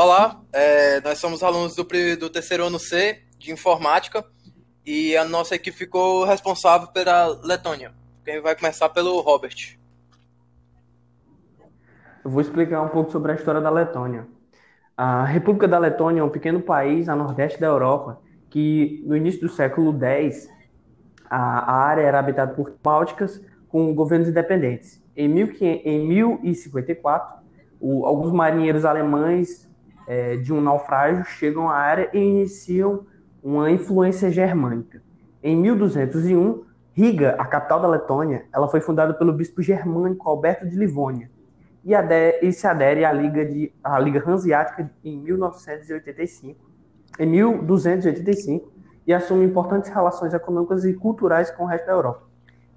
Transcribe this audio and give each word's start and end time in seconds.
Olá, 0.00 0.40
é, 0.52 1.00
nós 1.00 1.18
somos 1.18 1.42
alunos 1.42 1.74
do, 1.74 1.82
do 1.82 2.30
terceiro 2.30 2.64
ano 2.64 2.78
C 2.78 3.20
de 3.36 3.50
informática 3.50 4.24
e 4.86 5.16
a 5.16 5.24
nossa 5.24 5.56
equipe 5.56 5.76
ficou 5.76 6.24
responsável 6.24 6.86
pela 6.86 7.36
Letônia. 7.42 7.92
Quem 8.24 8.40
vai 8.40 8.54
começar 8.54 8.88
pelo 8.90 9.20
Robert. 9.20 9.76
Eu 12.24 12.30
vou 12.30 12.40
explicar 12.40 12.80
um 12.80 12.90
pouco 12.90 13.10
sobre 13.10 13.32
a 13.32 13.34
história 13.34 13.60
da 13.60 13.70
Letônia. 13.70 14.24
A 14.96 15.24
República 15.24 15.66
da 15.66 15.80
Letônia 15.80 16.20
é 16.20 16.22
um 16.22 16.30
pequeno 16.30 16.60
país 16.60 17.08
a 17.08 17.16
nordeste 17.16 17.58
da 17.58 17.66
Europa 17.66 18.20
que, 18.50 19.02
no 19.04 19.16
início 19.16 19.40
do 19.40 19.48
século 19.48 19.92
X, 20.00 20.48
a, 21.28 21.38
a 21.38 21.76
área 21.76 22.02
era 22.02 22.20
habitada 22.20 22.54
por 22.54 22.72
bálticas 22.80 23.44
com 23.68 23.92
governos 23.92 24.28
independentes. 24.28 25.02
Em, 25.16 25.24
em 25.26 26.06
1054, 26.06 27.42
o, 27.80 28.06
alguns 28.06 28.32
marinheiros 28.32 28.84
alemães 28.84 29.67
é, 30.08 30.36
de 30.38 30.54
um 30.54 30.60
naufrágio 30.60 31.22
chegam 31.22 31.68
à 31.68 31.76
área 31.76 32.08
e 32.14 32.18
iniciam 32.18 33.06
uma 33.42 33.70
influência 33.70 34.30
germânica. 34.30 35.02
Em 35.42 35.54
1201, 35.54 36.64
Riga, 36.94 37.36
a 37.38 37.44
capital 37.44 37.78
da 37.78 37.86
Letônia, 37.86 38.46
ela 38.52 38.66
foi 38.66 38.80
fundada 38.80 39.12
pelo 39.14 39.32
bispo 39.32 39.62
germânico 39.62 40.28
Alberto 40.28 40.66
de 40.66 40.76
Livônia 40.76 41.30
e, 41.84 41.92
e 42.42 42.52
se 42.52 42.66
adere 42.66 43.04
à 43.04 43.12
Liga, 43.12 43.44
de, 43.44 43.70
à 43.84 44.00
Liga 44.00 44.22
Hanseática 44.26 44.90
em 45.04 45.18
1985, 45.18 46.58
em 47.20 47.26
1285 47.26 48.72
e 49.06 49.12
assume 49.12 49.44
importantes 49.44 49.90
relações 49.90 50.32
econômicas 50.32 50.84
e 50.84 50.94
culturais 50.94 51.50
com 51.50 51.64
o 51.64 51.66
resto 51.66 51.86
da 51.86 51.92
Europa. 51.92 52.22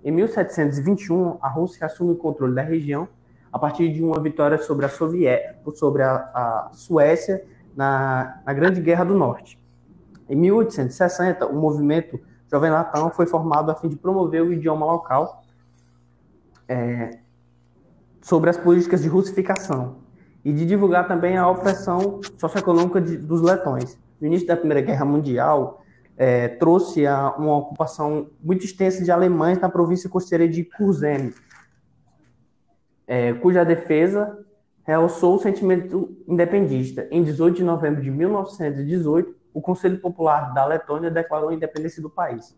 Em 0.03 0.11
1721, 0.11 1.37
a 1.41 1.47
Rússia 1.47 1.85
assume 1.85 2.11
o 2.11 2.15
controle 2.15 2.53
da 2.53 2.61
região 2.61 3.07
a 3.51 3.59
partir 3.59 3.91
de 3.91 4.03
uma 4.03 4.19
vitória 4.19 4.57
sobre 4.57 4.85
a, 4.85 4.89
Sovié 4.89 5.57
sobre 5.73 6.03
a, 6.03 6.15
a 6.15 6.69
Suécia 6.73 7.43
na, 7.75 8.41
na 8.45 8.53
Grande 8.53 8.81
Guerra 8.81 9.03
do 9.03 9.15
Norte. 9.15 9.59
Em 10.29 10.35
1860, 10.35 11.45
o 11.47 11.55
movimento 11.55 12.19
Jovem 12.51 12.69
Latão 12.69 13.09
foi 13.09 13.25
formado 13.25 13.71
a 13.71 13.75
fim 13.75 13.87
de 13.87 13.95
promover 13.95 14.43
o 14.43 14.51
idioma 14.51 14.85
local 14.85 15.43
é, 16.67 17.19
sobre 18.21 18.49
as 18.49 18.57
políticas 18.57 19.01
de 19.01 19.07
russificação 19.07 19.97
e 20.43 20.51
de 20.51 20.65
divulgar 20.65 21.07
também 21.07 21.37
a 21.37 21.47
opressão 21.47 22.19
socioeconômica 22.37 22.99
de, 22.99 23.17
dos 23.17 23.41
letões. 23.41 23.97
No 24.19 24.27
início 24.27 24.47
da 24.47 24.55
Primeira 24.55 24.81
Guerra 24.81 25.05
Mundial, 25.05 25.81
é, 26.17 26.47
trouxe 26.47 27.05
a, 27.07 27.31
uma 27.37 27.57
ocupação 27.57 28.27
muito 28.43 28.65
extensa 28.65 29.03
de 29.03 29.11
alemães 29.11 29.59
na 29.59 29.69
província 29.69 30.09
costeira 30.09 30.47
de 30.47 30.63
Kurzeme, 30.63 31.33
é, 33.11 33.33
cuja 33.33 33.65
defesa 33.65 34.39
realçou 34.85 35.35
o 35.35 35.39
sentimento 35.39 36.15
independista. 36.25 37.09
Em 37.11 37.21
18 37.21 37.57
de 37.57 37.63
novembro 37.63 38.01
de 38.01 38.09
1918, 38.09 39.35
o 39.53 39.59
Conselho 39.59 39.99
Popular 39.99 40.53
da 40.53 40.65
Letônia 40.65 41.11
declarou 41.11 41.49
a 41.49 41.53
independência 41.53 42.01
do 42.01 42.09
país. 42.09 42.55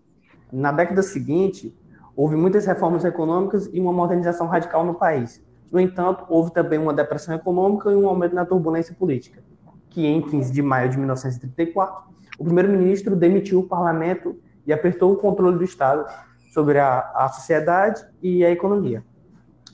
Na 0.51 0.71
década 0.71 1.01
seguinte, 1.01 1.75
houve 2.15 2.35
muitas 2.35 2.67
reformas 2.67 3.03
econômicas 3.03 3.67
e 3.73 3.79
uma 3.79 3.91
modernização 3.91 4.45
radical 4.45 4.85
no 4.85 4.93
país. 4.93 5.43
No 5.71 5.79
entanto, 5.79 6.23
houve 6.29 6.53
também 6.53 6.77
uma 6.77 6.93
depressão 6.93 7.33
econômica 7.33 7.91
e 7.91 7.95
um 7.95 8.07
aumento 8.07 8.35
na 8.35 8.45
turbulência 8.45 8.93
política, 8.93 9.43
que 9.89 10.05
em 10.05 10.21
15 10.21 10.53
de 10.53 10.61
maio 10.61 10.87
de 10.87 10.99
1934, 10.99 12.13
o 12.37 12.43
primeiro-ministro 12.43 13.15
demitiu 13.15 13.61
o 13.61 13.67
parlamento 13.67 14.39
e 14.67 14.71
apertou 14.71 15.13
o 15.13 15.17
controle 15.17 15.57
do 15.57 15.63
Estado 15.63 16.05
sobre 16.53 16.77
a, 16.77 16.99
a 17.15 17.27
sociedade 17.29 18.05
e 18.21 18.45
a 18.45 18.51
economia. 18.51 19.03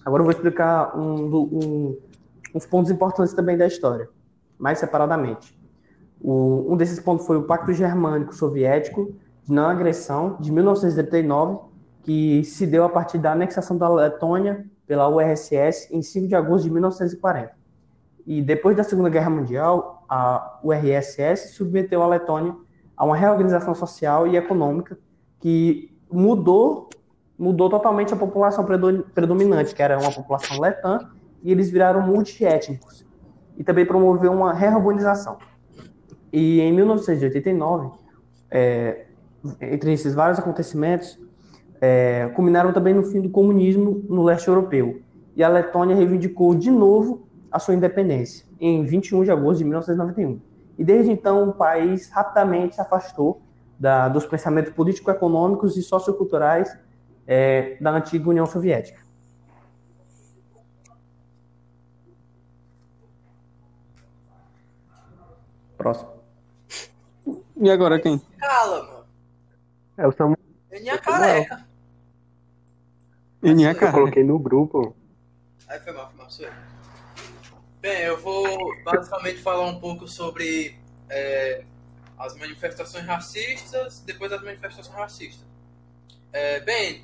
Agora 0.10 0.22
eu 0.22 0.26
vou 0.26 0.32
explicar 0.32 0.98
um, 0.98 1.36
um, 1.36 1.98
uns 2.56 2.66
pontos 2.66 2.90
importantes 2.90 3.32
também 3.32 3.56
da 3.56 3.68
história, 3.68 4.10
mais 4.58 4.80
separadamente. 4.80 5.56
O, 6.20 6.66
um 6.68 6.76
desses 6.76 7.00
pontos 7.00 7.28
foi 7.28 7.38
o 7.38 7.44
Pacto 7.44 7.72
Germânico 7.74 8.34
Soviético 8.34 9.14
de 9.44 9.54
Não 9.54 9.70
Agressão, 9.70 10.36
de 10.40 10.52
1939, 10.52 11.60
que 12.02 12.44
se 12.44 12.66
deu 12.66 12.84
a 12.86 12.90
partir 12.90 13.20
da 13.20 13.34
anexação 13.34 13.78
da 13.78 13.88
Letônia 13.88 14.66
pela 14.88 15.08
URSS 15.08 15.90
em 15.92 16.02
5 16.02 16.28
de 16.28 16.34
agosto 16.34 16.64
de 16.64 16.72
1940. 16.72 17.52
E 18.26 18.42
depois 18.42 18.76
da 18.76 18.84
Segunda 18.84 19.10
Guerra 19.10 19.30
Mundial, 19.30 20.06
a 20.10 20.60
URSS 20.64 21.54
submeteu 21.54 22.02
a 22.02 22.08
Letônia 22.08 22.56
a 22.98 23.06
uma 23.06 23.16
reorganização 23.16 23.76
social 23.76 24.26
e 24.26 24.36
econômica 24.36 24.98
que 25.40 25.96
mudou 26.12 26.90
mudou 27.40 27.70
totalmente 27.70 28.14
a 28.14 28.18
população 28.18 28.66
predominante, 28.66 29.74
que 29.74 29.82
era 29.82 29.98
uma 29.98 30.12
população 30.12 30.60
letã, 30.60 31.10
e 31.42 31.50
eles 31.50 31.72
viraram 31.72 32.02
multiétnicos. 32.06 33.06
E 33.58 33.64
também 33.64 33.86
promoveu 33.86 34.34
uma 34.34 34.54
reurbanização. 34.54 35.38
E 36.34 36.60
em 36.60 36.74
1989, 36.74 37.92
é, 38.52 39.06
entre 39.62 39.94
esses 39.94 40.14
vários 40.14 40.38
acontecimentos, 40.38 41.18
é, 41.80 42.30
culminaram 42.36 42.74
também 42.74 42.94
no 42.94 43.04
fim 43.04 43.22
do 43.22 43.30
comunismo 43.30 44.04
no 44.10 44.22
leste 44.24 44.50
europeu. 44.50 45.02
E 45.34 45.42
a 45.42 45.48
Letônia 45.48 45.96
reivindicou 45.96 46.54
de 46.54 46.70
novo 46.70 47.26
a 47.50 47.58
sua 47.58 47.74
independência, 47.74 48.46
em 48.60 48.84
21 48.84 49.24
de 49.24 49.32
agosto 49.32 49.60
de 49.60 49.64
1991. 49.64 50.42
E 50.78 50.84
desde 50.84 51.10
então, 51.10 51.50
o 51.50 51.54
país 51.54 52.10
rapidamente 52.10 52.76
se 52.76 52.82
afastou 52.82 53.42
da, 53.80 54.10
dos 54.10 54.26
pensamentos 54.26 54.74
político-econômicos 54.74 55.78
e 55.78 55.82
socioculturais 55.82 56.78
é, 57.32 57.78
da 57.80 57.92
antiga 57.92 58.28
União 58.28 58.48
Soviética. 58.48 59.00
Próximo. 65.78 66.12
E 67.56 67.70
agora 67.70 68.00
quem? 68.00 68.18
Cala, 68.40 68.84
mano. 68.84 69.06
É 69.96 70.08
o 70.08 70.12
Samuel. 70.12 70.40
Eninha 70.72 70.98
careca. 70.98 71.68
Eninha 73.44 73.72
Eu 73.72 73.76
careca. 73.76 73.98
coloquei 73.98 74.24
no 74.24 74.40
grupo. 74.40 74.96
Aí 75.68 75.80
foi 75.82 75.94
mal, 75.94 76.08
foi 76.10 76.18
mal, 76.18 76.32
sou 76.32 76.48
eu. 76.48 76.54
Bem, 77.80 78.02
eu 78.02 78.20
vou 78.20 78.44
basicamente 78.84 79.40
falar 79.40 79.68
um 79.68 79.80
pouco 79.80 80.08
sobre 80.08 80.76
é, 81.08 81.64
as 82.18 82.36
manifestações 82.36 83.06
racistas, 83.06 84.00
depois 84.00 84.32
das 84.32 84.42
manifestações 84.42 84.96
racistas. 84.96 85.46
É, 86.34 86.60
bem, 86.62 87.04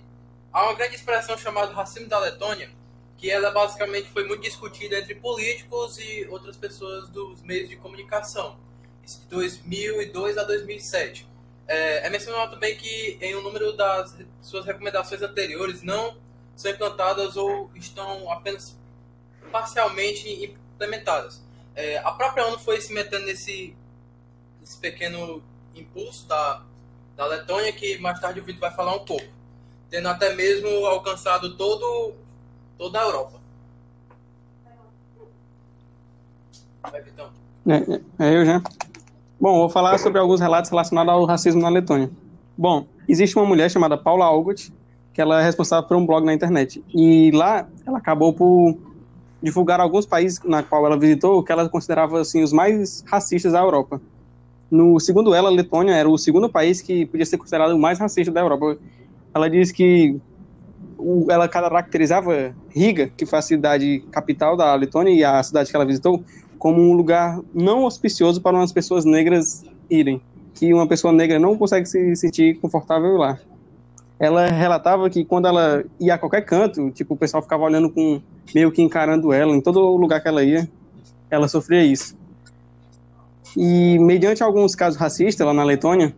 há 0.55 0.63
uma 0.63 0.73
grande 0.73 0.95
expressão 0.95 1.37
chamada 1.37 1.73
racismo 1.73 2.07
da 2.07 2.17
Letônia, 2.17 2.71
que 3.17 3.29
ela 3.29 3.51
basicamente 3.51 4.09
foi 4.09 4.25
muito 4.25 4.41
discutida 4.41 4.97
entre 4.97 5.13
políticos 5.15 5.99
e 5.99 6.25
outras 6.29 6.55
pessoas 6.55 7.09
dos 7.09 7.41
meios 7.41 7.67
de 7.67 7.75
comunicação, 7.75 8.57
de 9.05 9.17
2002 9.27 10.37
a 10.37 10.45
2007. 10.45 11.27
É, 11.67 12.07
é 12.07 12.09
mencionado 12.09 12.53
também 12.53 12.77
que 12.77 13.17
em 13.19 13.35
um 13.35 13.41
número 13.41 13.73
das 13.73 14.15
suas 14.41 14.65
recomendações 14.65 15.21
anteriores 15.21 15.81
não 15.81 16.15
são 16.55 16.71
implantadas 16.71 17.35
ou 17.35 17.69
estão 17.75 18.31
apenas 18.31 18.77
parcialmente 19.51 20.55
implementadas. 20.73 21.43
É, 21.75 21.97
a 21.97 22.11
própria 22.13 22.47
ONU 22.47 22.59
foi 22.59 22.79
se 22.79 22.93
metendo 22.93 23.25
nesse, 23.25 23.75
nesse 24.61 24.77
pequeno 24.77 25.43
impulso 25.75 26.25
da, 26.27 26.63
da 27.17 27.25
Letônia, 27.25 27.73
que 27.73 27.97
mais 27.97 28.21
tarde 28.21 28.39
o 28.39 28.43
Vitor 28.45 28.61
vai 28.61 28.73
falar 28.73 28.95
um 28.95 29.03
pouco 29.03 29.34
tendo 29.89 30.07
até 30.07 30.33
mesmo 30.35 30.67
alcançado 30.85 31.55
todo, 31.55 32.13
toda 32.77 32.99
a 32.99 33.03
Europa. 33.03 33.45
Vitão. 37.03 37.29
É, 37.67 37.75
é, 37.75 38.29
é 38.29 38.35
eu 38.35 38.45
já. 38.45 38.61
Bom, 39.39 39.59
vou 39.59 39.69
falar 39.69 39.97
sobre 39.97 40.19
alguns 40.19 40.39
relatos 40.39 40.69
relacionados 40.69 41.11
ao 41.11 41.25
racismo 41.25 41.61
na 41.61 41.69
Letônia. 41.69 42.09
Bom, 42.57 42.85
existe 43.07 43.35
uma 43.35 43.45
mulher 43.45 43.69
chamada 43.69 43.97
Paula 43.97 44.25
Algot, 44.25 44.71
que 45.13 45.21
ela 45.21 45.41
é 45.41 45.43
responsável 45.43 45.87
por 45.87 45.97
um 45.97 46.05
blog 46.05 46.25
na 46.25 46.33
internet. 46.33 46.83
E 46.93 47.31
lá 47.31 47.67
ela 47.85 47.97
acabou 47.97 48.33
por 48.33 48.77
divulgar 49.41 49.79
alguns 49.79 50.05
países 50.05 50.39
na 50.43 50.63
qual 50.63 50.85
ela 50.85 50.97
visitou 50.97 51.43
que 51.43 51.51
ela 51.51 51.67
considerava 51.67 52.21
assim 52.21 52.43
os 52.43 52.53
mais 52.53 53.03
racistas 53.07 53.51
da 53.53 53.59
Europa. 53.59 54.01
No 54.69 54.99
segundo 54.99 55.35
ela, 55.35 55.49
a 55.49 55.51
Letônia 55.51 55.93
era 55.93 56.09
o 56.09 56.17
segundo 56.17 56.49
país 56.49 56.81
que 56.81 57.05
podia 57.05 57.25
ser 57.25 57.37
considerado 57.37 57.71
o 57.71 57.79
mais 57.79 57.99
racista 57.99 58.31
da 58.31 58.41
Europa. 58.41 58.77
Ela 59.35 59.49
diz 59.49 59.69
que 59.69 60.17
ela 61.29 61.49
caracterizava 61.49 62.55
Riga, 62.69 63.11
que 63.17 63.25
foi 63.25 63.39
a 63.39 63.41
cidade 63.41 63.99
capital 64.09 64.55
da 64.55 64.73
Letônia 64.73 65.13
e 65.13 65.25
a 65.25 65.43
cidade 65.43 65.69
que 65.69 65.75
ela 65.75 65.85
visitou, 65.85 66.23
como 66.57 66.81
um 66.81 66.93
lugar 66.93 67.41
não 67.53 67.83
auspicioso 67.83 68.39
para 68.41 68.55
umas 68.55 68.71
pessoas 68.71 69.03
negras 69.03 69.65
irem, 69.89 70.21
que 70.53 70.73
uma 70.73 70.87
pessoa 70.87 71.11
negra 71.11 71.37
não 71.37 71.57
consegue 71.57 71.85
se 71.85 72.15
sentir 72.15 72.57
confortável 72.59 73.17
lá. 73.17 73.37
Ela 74.17 74.47
relatava 74.47 75.09
que 75.09 75.25
quando 75.25 75.49
ela 75.49 75.83
ia 75.99 76.13
a 76.13 76.17
qualquer 76.17 76.45
canto, 76.45 76.89
tipo, 76.91 77.15
o 77.15 77.17
pessoal 77.17 77.43
ficava 77.43 77.63
olhando 77.63 77.89
com 77.89 78.21
meio 78.53 78.71
que 78.71 78.81
encarando 78.81 79.33
ela, 79.33 79.53
em 79.53 79.59
todo 79.59 79.97
lugar 79.97 80.21
que 80.21 80.29
ela 80.29 80.43
ia, 80.45 80.65
ela 81.29 81.49
sofria 81.49 81.83
isso. 81.83 82.15
E 83.57 83.99
mediante 83.99 84.41
alguns 84.41 84.75
casos 84.75 84.97
racistas 84.97 85.45
lá 85.45 85.53
na 85.53 85.65
Letônia, 85.65 86.15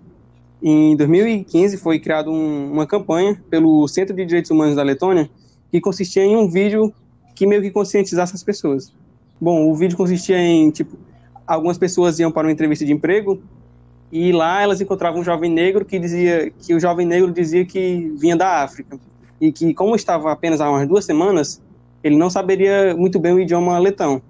em 0.61 0.95
2015 0.95 1.77
foi 1.77 1.99
criada 1.99 2.29
um, 2.29 2.71
uma 2.71 2.87
campanha 2.87 3.39
pelo 3.49 3.87
Centro 3.87 4.15
de 4.15 4.25
Direitos 4.25 4.49
Humanos 4.49 4.75
da 4.75 4.83
Letônia 4.83 5.29
que 5.71 5.79
consistia 5.79 6.23
em 6.23 6.35
um 6.35 6.49
vídeo 6.49 6.93
que 7.35 7.45
meio 7.45 7.61
que 7.61 7.69
conscientizasse 7.69 8.35
as 8.35 8.43
pessoas. 8.43 8.91
Bom, 9.39 9.69
o 9.69 9.75
vídeo 9.75 9.95
consistia 9.95 10.39
em 10.39 10.71
tipo 10.71 10.97
algumas 11.45 11.77
pessoas 11.77 12.19
iam 12.19 12.31
para 12.31 12.47
uma 12.47 12.51
entrevista 12.51 12.83
de 12.83 12.91
emprego 12.91 13.39
e 14.11 14.31
lá 14.31 14.61
elas 14.61 14.81
encontravam 14.81 15.21
um 15.21 15.23
jovem 15.23 15.51
negro 15.51 15.85
que 15.85 15.99
dizia 15.99 16.51
que 16.59 16.73
o 16.73 16.79
jovem 16.79 17.05
negro 17.05 17.31
dizia 17.31 17.63
que 17.63 18.11
vinha 18.17 18.35
da 18.35 18.63
África 18.63 18.99
e 19.39 19.51
que 19.51 19.73
como 19.73 19.95
estava 19.95 20.31
apenas 20.31 20.59
há 20.59 20.69
umas 20.69 20.87
duas 20.87 21.05
semanas 21.05 21.61
ele 22.03 22.15
não 22.15 22.29
saberia 22.29 22.95
muito 22.95 23.19
bem 23.19 23.33
o 23.33 23.39
idioma 23.39 23.77
letão. 23.77 24.21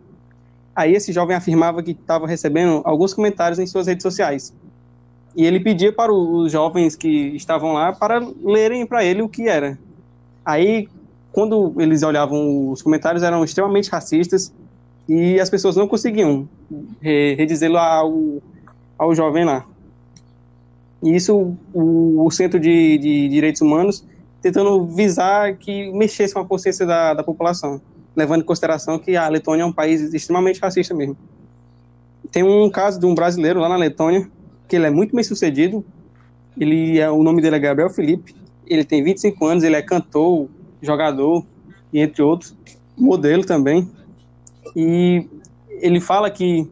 Aí 0.75 0.93
esse 0.93 1.13
jovem 1.13 1.35
afirmava 1.35 1.81
que 1.81 1.91
estava 1.91 2.27
recebendo 2.27 2.81
alguns 2.83 3.13
comentários 3.13 3.59
em 3.59 3.65
suas 3.65 3.87
redes 3.87 4.03
sociais 4.03 4.53
e 5.37 5.45
ele 5.45 5.59
pedia 5.59 5.93
para 5.93 6.11
os 6.11 6.51
jovens 6.51 6.95
que 6.95 7.07
estavam 7.35 7.71
lá 7.71 7.93
para 7.93 8.19
lerem 8.43 8.87
para 8.87 9.05
ele 9.05 9.21
o 9.21 9.29
que 9.29 9.47
era. 9.47 9.77
Aí 10.43 10.89
quando 11.31 11.75
eles 11.77 12.01
olhavam 12.01 12.71
os 12.71 12.81
comentários 12.81 13.21
eram 13.21 13.43
extremamente 13.43 13.91
racistas 13.91 14.51
e 15.07 15.39
as 15.39 15.47
pessoas 15.47 15.75
não 15.75 15.87
conseguiam 15.87 16.49
redizê-lo 16.99 17.77
ao, 17.77 18.41
ao 18.97 19.13
jovem 19.13 19.45
lá. 19.45 19.63
E 21.03 21.15
isso 21.15 21.55
o, 21.71 22.25
o 22.25 22.31
Centro 22.31 22.59
de, 22.59 22.97
de, 22.97 23.29
Direitos 23.29 23.61
Humanos 23.61 24.03
tentando 24.41 24.87
visar 24.87 25.55
que 25.57 25.91
mexesse 25.91 26.33
com 26.33 26.39
a 26.39 26.45
consciência 26.45 26.83
da, 26.83 27.13
da 27.13 27.23
população, 27.23 27.79
levando 28.15 28.41
em 28.41 28.45
consideração 28.45 28.97
que 28.97 29.15
a 29.15 29.29
Letônia 29.29 29.61
é 29.61 29.65
um 29.67 29.71
país 29.71 30.01
extremamente 30.15 30.59
racista 30.59 30.95
mesmo. 30.95 31.15
Tem 32.31 32.41
um 32.41 32.67
caso 32.71 32.99
de 32.99 33.05
um 33.05 33.13
brasileiro 33.13 33.59
lá 33.59 33.69
na 33.69 33.75
Letônia, 33.75 34.27
que 34.67 34.75
ele 34.75 34.85
é 34.85 34.89
muito 34.89 35.15
bem 35.15 35.23
sucedido, 35.23 35.85
ele 36.57 36.99
é, 36.99 37.09
o 37.09 37.23
nome 37.23 37.41
dele 37.41 37.55
é 37.55 37.59
Gabriel 37.59 37.89
Felipe, 37.89 38.35
ele 38.65 38.83
tem 38.83 39.03
25 39.03 39.45
anos, 39.45 39.63
ele 39.63 39.75
é 39.75 39.81
cantor, 39.81 40.49
jogador, 40.81 41.45
e 41.91 41.99
entre 41.99 42.21
outros, 42.21 42.55
modelo 42.97 43.45
também, 43.45 43.89
e 44.75 45.25
ele 45.69 45.99
fala 45.99 46.29
que 46.29 46.69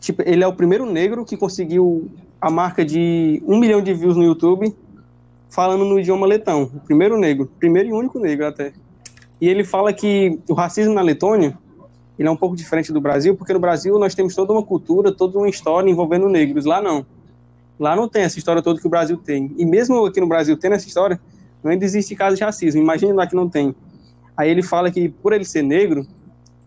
tipo, 0.00 0.22
ele 0.26 0.44
é 0.44 0.46
o 0.46 0.52
primeiro 0.52 0.84
negro 0.84 1.24
que 1.24 1.36
conseguiu 1.36 2.10
a 2.40 2.50
marca 2.50 2.84
de 2.84 3.42
um 3.46 3.58
milhão 3.58 3.80
de 3.80 3.94
views 3.94 4.16
no 4.16 4.24
YouTube 4.24 4.74
falando 5.48 5.84
no 5.84 5.98
idioma 5.98 6.26
letão. 6.26 6.64
O 6.64 6.80
primeiro 6.80 7.18
negro, 7.18 7.50
primeiro 7.58 7.88
e 7.88 7.92
único 7.92 8.18
negro 8.18 8.46
até. 8.46 8.72
E 9.40 9.48
ele 9.48 9.64
fala 9.64 9.92
que 9.92 10.38
o 10.48 10.54
racismo 10.54 10.94
na 10.94 11.02
Letônia 11.02 11.58
ele 12.18 12.28
é 12.28 12.30
um 12.30 12.36
pouco 12.36 12.56
diferente 12.56 12.92
do 12.92 13.00
Brasil, 13.00 13.36
porque 13.36 13.52
no 13.52 13.58
Brasil 13.58 13.98
nós 13.98 14.14
temos 14.14 14.34
toda 14.34 14.52
uma 14.52 14.62
cultura, 14.62 15.12
toda 15.12 15.38
uma 15.38 15.48
história 15.48 15.90
envolvendo 15.90 16.28
negros. 16.28 16.64
Lá 16.64 16.80
não. 16.80 17.04
Lá 17.78 17.94
não 17.94 18.08
tem 18.08 18.22
essa 18.22 18.38
história 18.38 18.62
toda 18.62 18.80
que 18.80 18.86
o 18.86 18.90
Brasil 18.90 19.18
tem. 19.18 19.52
E 19.58 19.66
mesmo 19.66 20.04
aqui 20.06 20.20
no 20.20 20.26
Brasil 20.26 20.56
tendo 20.56 20.74
essa 20.74 20.86
história, 20.86 21.20
não 21.62 21.70
ainda 21.70 21.84
existe 21.84 22.14
caso 22.16 22.36
de 22.36 22.42
racismo. 22.42 22.80
Imagine 22.80 23.12
lá 23.12 23.26
que 23.26 23.36
não 23.36 23.48
tem. 23.48 23.74
Aí 24.36 24.50
ele 24.50 24.62
fala 24.62 24.90
que 24.90 25.08
por 25.08 25.32
ele 25.32 25.44
ser 25.44 25.62
negro, 25.62 26.06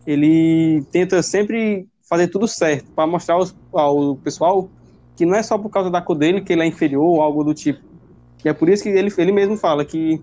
ele 0.06 0.84
tenta 0.92 1.22
sempre 1.24 1.88
fazer 2.08 2.28
tudo 2.28 2.48
certo 2.48 2.92
para 2.96 3.08
mostrar 3.08 3.36
aos, 3.36 3.56
ao 3.74 4.16
pessoal 4.18 4.70
que 5.16 5.26
não 5.26 5.36
é 5.36 5.44
só 5.44 5.58
por 5.58 5.70
causa 5.70 5.90
da 5.90 6.02
cor 6.02 6.16
dele 6.16 6.42
que 6.42 6.54
ele 6.54 6.62
é 6.62 6.66
inferior 6.66 7.04
ou 7.04 7.22
algo 7.22 7.44
do 7.44 7.54
tipo. 7.54 7.80
E 8.44 8.50
é 8.50 8.54
por 8.54 8.70
isso 8.70 8.84
que 8.84 8.90
ele, 8.90 9.12
ele 9.18 9.32
mesmo 9.32 9.58
fala 9.58 9.84
que 9.84 10.22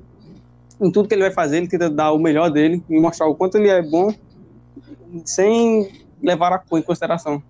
em 0.81 0.90
tudo 0.90 1.08
que 1.08 1.14
ele 1.14 1.22
vai 1.22 1.32
fazer, 1.32 1.58
ele 1.58 1.69
tenta 1.69 1.90
dar 1.90 2.12
o 2.12 2.19
melhor 2.19 2.50
dele 2.50 2.82
e 2.88 2.99
mostrar 3.00 3.26
o 3.26 3.34
quanto 3.34 3.56
ele 3.56 3.69
é 3.69 3.82
bom 3.82 4.12
sem 5.25 6.06
levar 6.23 6.52
a 6.52 6.58
cor 6.58 6.78
em 6.78 6.82
consideração. 6.82 7.43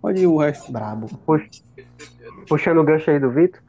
Pode 0.00 0.20
ir 0.20 0.26
o 0.26 0.36
resto. 0.36 0.72
Brabo. 0.72 1.08
Puxando 2.48 2.78
o 2.78 2.84
gancho 2.84 3.10
aí 3.10 3.20
do 3.20 3.30
Vitor, 3.30 3.62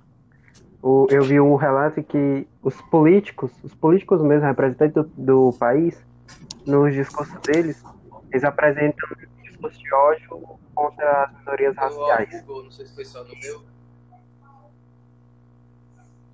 o, 0.82 1.08
eu 1.10 1.24
vi 1.24 1.40
um 1.40 1.56
relato 1.56 2.04
que 2.04 2.48
os 2.62 2.76
políticos, 2.82 3.52
os 3.64 3.74
políticos 3.76 4.22
mesmo, 4.22 4.46
representantes 4.46 4.96
do, 4.96 5.04
do 5.16 5.54
país, 5.58 5.96
nos 6.66 6.94
discursos 6.94 7.40
deles, 7.42 7.84
eles 8.32 8.44
apresentam 8.44 9.08
um 9.12 9.44
discurso 9.44 9.80
de 9.80 9.94
ódio 9.94 10.60
contra 10.74 11.26
as 11.26 11.40
minorias 11.40 11.76
raciais. 11.76 12.42
Google, 12.42 12.64
não 12.64 12.72
sei 12.72 12.86
se 12.88 12.96
foi 12.96 13.06
só 13.06 13.24
no 13.24 13.36
meu. 13.40 13.64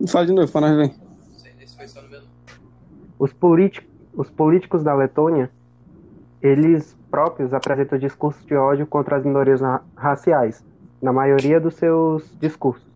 Fala 0.07 0.25
de 0.25 0.33
novo, 0.33 0.51
para 0.51 0.61
nós 0.61 0.77
ver. 0.77 0.95
Não 0.97 1.39
sei 1.39 1.67
se 1.67 1.75
foi 1.75 1.87
só 1.87 2.01
no 2.01 2.09
meu. 2.09 2.21
Os, 3.19 3.35
os 4.13 4.29
políticos 4.29 4.81
da 4.81 4.95
Letônia, 4.95 5.51
eles 6.41 6.97
próprios 7.11 7.53
apresentam 7.53 7.99
discursos 7.99 8.45
de 8.45 8.55
ódio 8.55 8.87
contra 8.87 9.17
as 9.17 9.25
minorias 9.25 9.59
raciais, 9.95 10.63
na 11.01 11.11
maioria 11.11 11.59
dos 11.59 11.75
seus 11.75 12.23
discursos. 12.39 12.87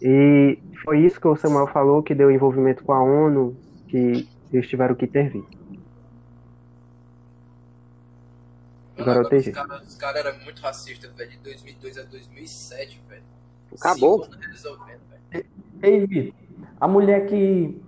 E 0.00 0.58
foi 0.84 1.00
isso 1.00 1.20
que 1.20 1.26
o 1.26 1.36
Samuel 1.36 1.66
falou 1.66 2.02
que 2.02 2.14
deu 2.14 2.30
envolvimento 2.30 2.84
com 2.84 2.92
a 2.92 3.02
ONU, 3.02 3.56
que 3.88 4.28
eles 4.52 4.68
tiveram 4.68 4.94
que 4.94 5.04
intervir. 5.04 5.44
Agora, 8.98 9.20
agora 9.20 9.36
os 9.36 9.48
caras 9.48 9.94
cara 9.96 10.18
eram 10.18 10.38
muito 10.44 10.60
racistas, 10.60 11.10
velho, 11.14 11.30
de 11.30 11.38
2002 11.38 11.98
a 11.98 12.02
2007, 12.02 13.02
velho. 13.08 13.22
Acabou. 13.80 14.28
Ei, 15.82 16.06
Vitor, 16.06 16.34
a 16.80 16.86
mulher 16.86 17.26
que 17.26 17.80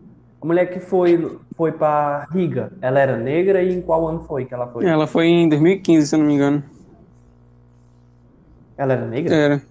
a 0.45 0.47
mulher 0.47 0.67
que 0.67 0.79
foi 0.79 1.39
foi 1.57 1.73
para 1.73 2.27
Riga, 2.31 2.71
ela 2.83 3.01
era 3.01 3.17
negra 3.17 3.63
e 3.63 3.73
em 3.73 3.81
qual 3.81 4.07
ano 4.07 4.25
foi 4.25 4.45
que 4.45 4.53
ela 4.53 4.67
foi? 4.67 4.85
Ela 4.85 5.07
foi 5.07 5.27
em 5.27 5.49
2015, 5.49 6.07
se 6.07 6.15
eu 6.15 6.19
não 6.19 6.27
me 6.27 6.35
engano. 6.35 6.63
Ela 8.77 8.93
era 8.93 9.07
negra? 9.07 9.35
Era. 9.35 9.63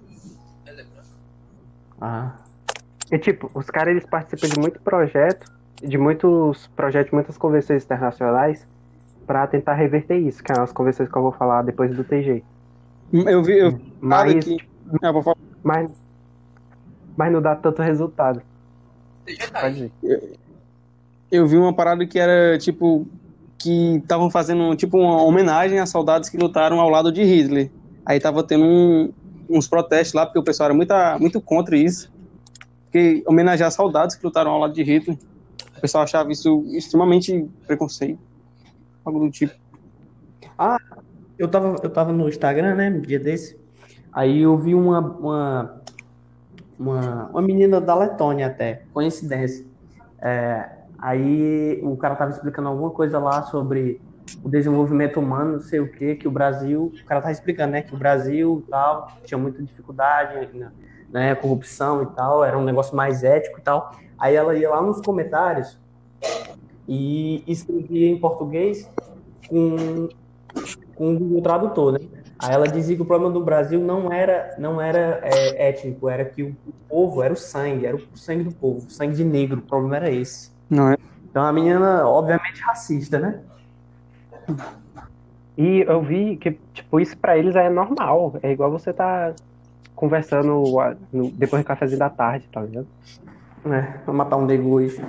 Ah. 2.02 2.32
E 3.12 3.20
tipo, 3.20 3.52
os 3.54 3.70
caras 3.70 3.92
eles 3.92 4.06
participam 4.06 4.48
de 4.52 4.60
muito 4.60 4.80
projeto, 4.80 5.46
de 5.76 5.98
muitos 5.98 6.66
projetos, 6.76 7.12
muitas 7.14 7.38
convenções 7.38 7.84
internacionais 7.84 8.66
para 9.28 9.46
tentar 9.46 9.76
reverter 9.76 10.18
isso, 10.18 10.44
que 10.44 10.52
é 10.52 10.60
as 10.60 10.72
convenções 10.72 11.08
que 11.08 11.16
eu 11.16 11.22
vou 11.22 11.32
falar 11.32 11.62
depois 11.62 11.96
do 11.96 12.04
TG. 12.04 12.44
Eu 13.14 13.44
vi, 13.44 13.60
eu 13.60 13.80
mas, 14.02 14.36
aqui. 14.36 14.58
É, 15.04 15.12
vou 15.12 15.22
falar. 15.22 15.38
mas, 15.62 15.92
mas 17.16 17.32
não 17.32 17.42
dá 17.42 17.56
tanto 17.56 17.82
resultado. 17.84 18.42
Pode 19.62 19.92
eu, 20.02 20.44
eu 21.34 21.48
vi 21.48 21.58
uma 21.58 21.74
parada 21.74 22.06
que 22.06 22.20
era 22.20 22.58
tipo 22.60 23.08
que 23.58 23.96
estavam 23.96 24.30
fazendo 24.30 24.76
tipo 24.76 24.98
uma 24.98 25.24
homenagem 25.24 25.80
a 25.80 25.86
soldados 25.86 26.30
que 26.30 26.38
lutaram 26.38 26.80
ao 26.80 26.90
lado 26.90 27.12
de 27.12 27.24
Hitler. 27.24 27.72
Aí 28.06 28.20
tava 28.20 28.44
tendo 28.44 28.66
um, 28.66 29.14
uns 29.50 29.68
protestos 29.68 30.14
lá, 30.14 30.26
porque 30.26 30.38
o 30.38 30.44
pessoal 30.44 30.68
era 30.68 30.76
muito, 30.76 30.94
muito 31.20 31.42
contra 31.42 31.76
isso. 31.76 32.12
Porque 32.84 33.24
homenagear 33.26 33.72
soldados 33.72 34.16
que 34.16 34.26
lutaram 34.26 34.52
ao 34.52 34.60
lado 34.60 34.74
de 34.74 34.84
Hitler, 34.84 35.18
o 35.78 35.82
pessoal 35.82 36.04
achava 36.04 36.32
isso 36.32 36.64
extremamente 36.68 37.50
preconceito. 37.66 38.20
Algo 39.04 39.20
do 39.20 39.32
tipo. 39.32 39.54
Ah, 40.58 40.78
eu 41.40 41.48
tava, 41.48 41.76
eu 41.82 41.90
tava 41.90 42.14
no 42.14 42.30
Instagram, 42.30 42.76
né, 42.76 42.90
no 42.90 43.02
dia 43.02 43.20
desse. 43.20 43.58
Aí 44.12 44.42
eu 44.42 44.58
vi 44.58 44.76
uma, 44.76 45.00
uma, 45.00 45.82
uma, 46.78 47.30
uma 47.30 47.42
menina 47.42 47.82
da 47.82 47.96
Letônia 47.96 48.48
até, 48.48 48.84
coincidência. 48.94 49.66
É, 50.22 50.83
aí 51.04 51.82
o 51.84 51.98
cara 51.98 52.16
tava 52.16 52.32
explicando 52.32 52.70
alguma 52.70 52.90
coisa 52.90 53.20
lá 53.20 53.44
sobre 53.44 54.00
o 54.42 54.48
desenvolvimento 54.48 55.20
humano, 55.20 55.54
não 55.54 55.60
sei 55.60 55.82
o 55.82 55.92
que, 55.92 56.16
que 56.16 56.30
o 56.30 56.32
Brasil, 56.32 56.94
o 56.96 57.06
cara 57.06 57.22
tá 57.22 57.30
explicando, 57.30 57.74
né, 57.74 57.82
que 57.82 57.94
o 57.94 57.98
Brasil 57.98 58.66
tal, 58.70 59.12
tinha 59.26 59.38
muita 59.38 59.62
dificuldade, 59.62 60.58
né, 60.58 60.72
né, 61.12 61.36
corrupção 61.36 62.04
e 62.04 62.06
tal, 62.06 62.42
era 62.42 62.58
um 62.58 62.64
negócio 62.64 62.96
mais 62.96 63.22
ético 63.22 63.60
e 63.60 63.62
tal. 63.62 63.92
Aí 64.18 64.34
ela 64.34 64.56
ia 64.56 64.70
lá 64.70 64.82
nos 64.82 65.02
comentários 65.02 65.78
e 66.88 67.44
escrevia 67.46 68.10
em 68.10 68.18
português 68.18 68.90
com, 69.50 70.08
com 70.96 71.16
o 71.16 71.42
Tradutor, 71.42 71.94
né? 71.94 72.00
Aí 72.40 72.54
ela 72.54 72.68
dizia 72.68 72.96
que 72.96 73.02
o 73.02 73.06
problema 73.06 73.34
do 73.34 73.44
Brasil 73.44 73.80
não 73.80 74.12
era 74.12 74.56
não 74.58 74.82
era 74.82 75.20
é, 75.22 75.70
étnico, 75.70 76.08
era 76.08 76.24
que 76.24 76.44
o, 76.44 76.56
o, 76.66 76.74
povo 76.90 77.22
era 77.22 77.34
o 77.34 77.38
sangue, 77.38 77.86
era 77.86 77.96
o 77.96 78.18
sangue 78.18 78.46
do 78.46 78.52
povo, 78.52 78.88
o 78.88 78.90
sangue 78.90 79.16
de 79.16 79.24
negro, 79.24 79.60
o 79.60 79.64
problema 79.64 79.98
era 79.98 80.12
esse. 80.12 80.53
Não 80.70 80.90
é? 80.90 80.98
Então 81.30 81.44
a 81.44 81.52
menina, 81.52 82.08
obviamente, 82.08 82.62
racista, 82.62 83.20
né? 83.20 83.42
E 85.58 85.82
eu 85.82 86.02
vi 86.02 86.38
que, 86.38 86.52
tipo, 86.74 87.00
isso 87.00 87.18
pra 87.18 87.38
eles 87.38 87.56
é 87.56 87.70
normal. 87.70 88.40
É 88.42 88.52
igual 88.52 88.72
você 88.72 88.92
tá 88.92 89.34
conversando 89.96 90.64
no, 91.12 91.32
depois 91.32 91.64
do 91.64 91.66
cafezinho 91.66 92.00
da 92.00 92.10
tarde, 92.10 92.48
tá 92.52 92.62
vendo? 92.62 92.88
É, 93.66 94.00
vou 94.06 94.14
matar 94.14 94.38
um 94.38 94.46
negro 94.46 94.70
hoje. 94.70 95.02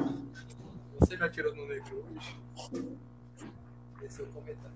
Você 1.01 1.17
já 1.17 1.29
tirou 1.29 1.55
no 1.55 1.67
negro 1.67 2.05
hoje? 2.17 2.39
Esse 4.03 4.21
é 4.21 4.25
o 4.25 4.27
comentário. 4.29 4.75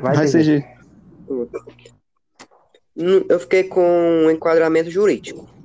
Vai, 0.00 0.16
Vai 0.16 0.26
CG. 0.26 0.64
Eu 2.96 3.40
fiquei 3.40 3.64
com 3.64 3.80
um 4.26 4.30
enquadramento 4.30 4.90
jurídico. 4.90 5.55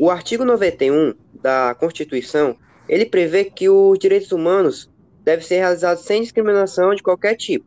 O 0.00 0.12
artigo 0.12 0.44
91 0.44 1.12
da 1.42 1.74
Constituição, 1.74 2.54
ele 2.88 3.04
prevê 3.04 3.44
que 3.46 3.68
os 3.68 3.98
direitos 3.98 4.30
humanos 4.30 4.88
devem 5.24 5.44
ser 5.44 5.56
realizados 5.56 6.04
sem 6.04 6.22
discriminação 6.22 6.94
de 6.94 7.02
qualquer 7.02 7.34
tipo. 7.34 7.66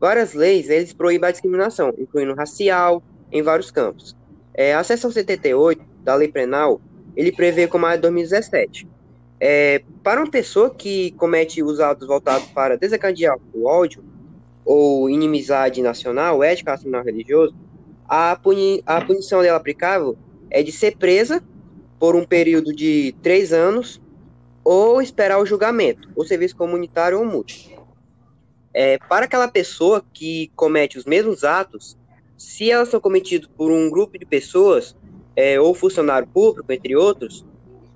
Várias 0.00 0.32
leis, 0.32 0.70
eles 0.70 0.94
proíbem 0.94 1.28
a 1.28 1.32
discriminação, 1.32 1.92
incluindo 1.98 2.32
racial, 2.32 3.02
em 3.30 3.42
vários 3.42 3.70
campos. 3.70 4.16
É, 4.54 4.72
a 4.74 4.82
seção 4.82 5.10
78 5.10 5.84
da 6.02 6.14
Lei 6.14 6.28
Penal, 6.28 6.80
ele 7.14 7.30
prevê 7.30 7.66
como 7.66 7.84
a 7.84 7.94
de 7.94 8.00
2017. 8.00 8.88
É, 9.38 9.82
para 10.02 10.22
uma 10.22 10.30
pessoa 10.30 10.70
que 10.70 11.10
comete 11.10 11.62
os 11.62 11.78
atos 11.78 12.08
voltados 12.08 12.48
para 12.48 12.78
desencadear 12.78 13.36
o 13.52 13.66
ódio 13.66 14.02
ou 14.64 15.10
inimizade 15.10 15.82
nacional, 15.82 16.42
ética 16.42 16.70
nacional 16.70 17.04
religioso, 17.04 17.54
a, 18.08 18.34
puni 18.34 18.82
a 18.86 19.04
punição 19.04 19.42
dela 19.42 19.58
aplicável 19.58 20.16
é 20.50 20.62
de 20.62 20.72
ser 20.72 20.96
presa 20.96 21.42
por 22.00 22.16
um 22.16 22.24
período 22.24 22.74
de 22.74 23.14
três 23.22 23.52
anos 23.52 24.00
ou 24.64 25.02
esperar 25.02 25.38
o 25.38 25.44
julgamento, 25.44 26.08
ou 26.16 26.24
serviço 26.24 26.56
comunitário 26.56 27.18
ou 27.18 27.24
multa. 27.26 27.52
É, 28.72 28.98
para 28.98 29.26
aquela 29.26 29.48
pessoa 29.48 30.02
que 30.12 30.50
comete 30.56 30.96
os 30.96 31.04
mesmos 31.04 31.44
atos, 31.44 31.98
se 32.38 32.70
elas 32.70 32.88
são 32.88 32.98
cometidos 33.00 33.50
por 33.54 33.70
um 33.70 33.90
grupo 33.90 34.18
de 34.18 34.24
pessoas, 34.24 34.96
é, 35.36 35.60
ou 35.60 35.74
funcionário 35.74 36.26
público, 36.26 36.72
entre 36.72 36.96
outros, 36.96 37.44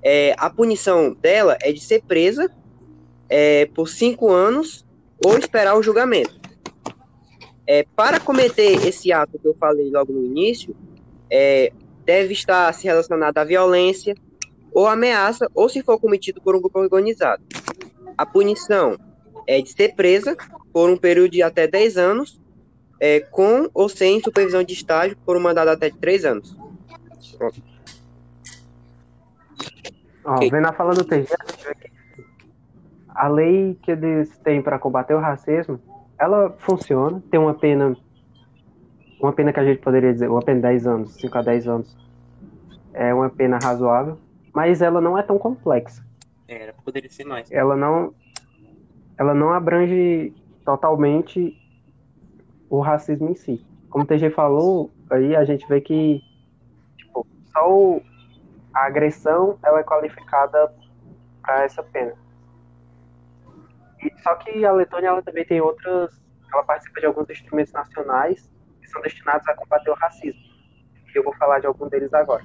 é, 0.03 0.35
a 0.37 0.51
punição 0.51 1.15
dela 1.15 1.57
é 1.63 1.73
de 1.73 1.81
ser 1.81 2.03
presa 2.03 2.51
é, 3.29 3.65
por 3.67 3.89
cinco 3.89 4.31
anos 4.31 4.85
ou 5.25 5.39
esperar 5.39 5.77
o 5.77 5.83
julgamento. 5.83 6.39
É, 7.67 7.87
para 7.97 8.21
cometer 8.21 8.87
esse 8.87 9.11
ato 9.11 9.39
que 9.39 9.49
eu 9.49 9.55
falei 9.55 9.91
logo 9.91 10.13
no 10.13 10.23
início, 10.23 10.77
é, 11.31 11.73
deve 12.05 12.33
estar 12.33 12.73
se 12.73 12.85
relacionado 12.85 13.39
à 13.39 13.45
violência 13.45 14.15
ou 14.73 14.87
ameaça, 14.89 15.49
ou 15.55 15.69
se 15.69 15.83
for 15.83 15.99
cometido 16.01 16.41
por 16.41 16.57
um 16.57 16.61
grupo 16.61 16.81
organizado. 16.81 17.43
A 18.19 18.27
punição 18.27 18.99
é 19.47 19.61
de 19.63 19.71
ser 19.71 19.95
presa 19.95 20.37
por 20.73 20.91
um 20.91 20.97
período 20.97 21.31
de 21.31 21.43
até 21.43 21.67
10 21.67 21.97
anos, 21.97 22.41
é, 23.01 23.21
com 23.21 23.69
ou 23.73 23.89
sem 23.89 24.21
supervisão 24.21 24.65
de 24.65 24.73
estágio 24.73 25.17
por 25.25 25.37
um 25.37 25.41
mandato 25.41 25.69
até 25.69 25.91
de 25.91 25.99
3 25.99 26.25
anos. 26.25 26.57
Pronto. 27.39 27.63
Ó, 30.25 30.39
Vendo 30.39 30.67
a 30.67 30.73
fala 30.73 30.95
do 30.95 31.05
TG, 31.05 31.29
a 33.15 33.29
lei 33.29 33.79
que 33.83 33.93
eles 33.93 34.37
têm 34.39 34.63
para 34.63 34.79
combater 34.79 35.15
o 35.15 35.21
racismo, 35.21 35.79
ela 36.19 36.55
funciona, 36.59 37.23
tem 37.31 37.39
uma 37.39 37.55
pena, 37.55 37.97
uma 39.25 39.33
pena 39.33 39.53
que 39.53 39.61
a 39.61 39.65
gente 39.65 39.81
poderia 39.81 40.13
dizer, 40.13 40.29
uma 40.29 40.43
pena 40.43 40.57
de 40.57 40.63
10 40.63 40.87
anos, 40.87 41.15
5 41.15 41.39
a 41.39 41.43
10 41.43 41.69
anos, 41.69 41.97
é 42.93 43.13
uma 43.15 43.31
pena 43.31 43.59
razoável, 43.63 44.19
mas 44.53 44.83
ela 44.83 45.01
não 45.01 45.19
é 45.19 45.23
tão 45.23 45.39
complexa. 45.39 46.05
Era, 46.47 46.75
poderia 46.85 47.11
ser 47.11 47.25
mais. 47.25 47.51
Ela 47.51 47.75
não, 47.75 48.15
ela 49.17 49.33
não 49.33 49.51
abrange 49.53 50.35
totalmente 50.63 51.59
o 52.69 52.81
racismo 52.81 53.31
em 53.31 53.35
si. 53.35 53.65
Como 53.89 54.05
o 54.05 54.07
TG 54.07 54.31
falou, 54.31 54.91
aí 55.09 55.35
a 55.35 55.45
gente 55.45 55.67
vê 55.67 55.81
que 55.81 56.23
tipo, 56.99 57.27
só 57.47 57.73
o, 57.73 58.03
a 58.75 58.85
agressão 58.85 59.59
ela 59.65 59.81
é 59.81 59.83
qualificada 59.83 60.71
para 61.41 61.65
essa 61.65 61.83
pena. 61.83 62.13
E, 64.03 64.13
só 64.23 64.35
que 64.35 64.67
a 64.67 64.73
Letônia 64.73 65.09
ela 65.09 65.23
também 65.23 65.47
tem 65.47 65.63
outras, 65.63 66.13
ela 66.53 66.63
participa 66.63 67.01
de 67.01 67.07
alguns 67.07 67.31
instrumentos 67.31 67.73
nacionais 67.73 68.53
que 68.85 68.91
são 68.91 69.01
destinados 69.03 69.49
a 69.49 69.55
combater 69.55 69.91
o 69.91 69.95
racismo. 69.95 70.43
E 71.15 71.19
eu 71.19 71.25
vou 71.25 71.35
falar 71.37 71.59
de 71.59 71.67
algum 71.67 71.89
deles 71.89 72.13
agora. 72.13 72.45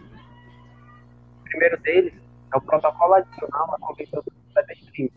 O 1.42 1.44
primeiro 1.44 1.78
deles 1.82 2.14
é 2.54 2.58
o 2.58 2.62
protocolo 2.62 3.16
adicional 3.16 3.76
à 3.76 3.80
Convenção 3.80 4.24
do 4.24 4.32
Cybercrime, 4.54 5.12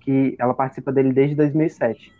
que 0.00 0.36
ela 0.38 0.54
participa 0.54 0.92
dele 0.92 1.12
desde 1.12 1.36
2007. 1.36 2.12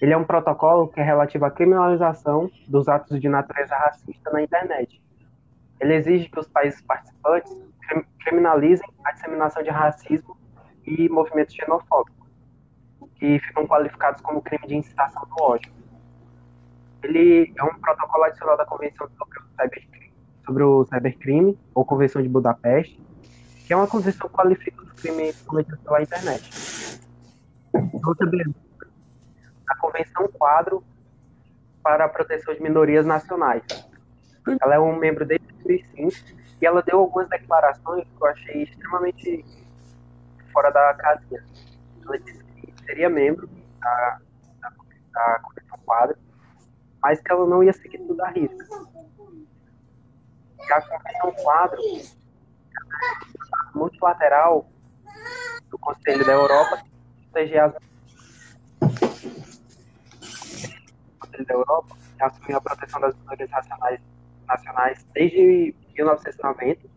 Ele 0.00 0.12
é 0.12 0.16
um 0.16 0.24
protocolo 0.24 0.88
que 0.88 1.00
é 1.00 1.02
relativo 1.02 1.44
à 1.44 1.50
criminalização 1.50 2.50
dos 2.68 2.88
atos 2.88 3.20
de 3.20 3.28
natureza 3.28 3.74
racista 3.74 4.30
na 4.30 4.42
internet. 4.42 5.02
Ele 5.80 5.94
exige 5.94 6.28
que 6.28 6.38
os 6.38 6.48
países 6.48 6.80
participantes 6.82 7.56
criminalizem 8.20 8.86
a 9.04 9.12
disseminação 9.12 9.62
de 9.62 9.70
racismo 9.70 10.36
e 10.84 11.08
movimentos 11.08 11.54
xenofóbicos, 11.54 12.28
que 13.16 13.40
ficam 13.40 13.66
qualificados 13.66 14.20
como 14.20 14.42
crime 14.42 14.66
de 14.66 14.76
incitação 14.76 15.22
do 15.24 15.42
ódio. 15.42 15.72
Ele 17.02 17.52
é 17.56 17.64
um 17.64 17.74
protocolo 17.80 18.24
adicional 18.24 18.56
da 18.56 18.66
Convenção 18.66 19.08
sobre 19.16 19.38
o 19.38 19.42
Cybercrime 19.60 19.98
sobre 20.48 20.64
o 20.64 20.86
cybercrime, 20.86 21.58
ou 21.74 21.84
Convenção 21.84 22.22
de 22.22 22.28
Budapeste, 22.28 22.98
que 23.66 23.72
é 23.74 23.76
uma 23.76 23.86
convenção 23.86 24.26
que 24.26 24.34
qualifica 24.34 24.82
os 24.82 24.92
crimes 24.92 25.42
cometidos 25.42 25.78
pela 25.80 26.02
internet. 26.02 26.98
Outra 28.02 28.26
a 29.68 29.76
Convenção 29.76 30.26
Quadro 30.28 30.82
para 31.82 32.06
a 32.06 32.08
Proteção 32.08 32.54
de 32.54 32.62
Minorias 32.62 33.04
Nacionais. 33.04 33.62
Ela 34.62 34.76
é 34.76 34.80
um 34.80 34.96
membro 34.96 35.26
desde 35.26 35.46
2005 35.62 36.16
e 36.62 36.66
ela 36.66 36.82
deu 36.82 36.98
algumas 36.98 37.28
declarações 37.28 38.04
que 38.04 38.22
eu 38.22 38.26
achei 38.26 38.62
extremamente 38.62 39.44
fora 40.50 40.70
da 40.70 40.94
casinha. 40.94 41.44
Ela 42.06 42.18
disse 42.20 42.42
que 42.42 42.84
seria 42.86 43.10
membro 43.10 43.46
da, 43.78 44.18
da, 44.62 44.72
da 45.12 45.40
Convenção 45.40 45.78
Quadro, 45.84 46.16
mas 47.02 47.20
que 47.20 47.32
ela 47.32 47.46
não 47.46 47.62
ia 47.62 47.72
seguir 47.72 47.98
tudo 47.98 48.20
a 48.22 48.28
risca 48.30 48.64
a 50.70 50.82
Convenção 50.82 51.32
Quadro 51.42 51.80
multilateral 53.74 54.68
do 55.70 55.78
Conselho 55.78 56.26
da 56.26 56.32
Europa 56.32 56.82
proteger 57.32 57.60
as 57.60 57.74
Conselho 61.18 61.46
da 61.46 61.54
Europa 61.54 61.96
assumiu 62.20 62.56
a 62.56 62.60
proteção 62.60 63.00
das 63.00 63.16
minorias 63.16 63.50
nacionais, 63.50 64.00
nacionais 64.46 65.06
desde 65.14 65.74
1990, 65.94 66.88